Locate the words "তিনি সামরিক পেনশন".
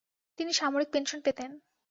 0.39-1.19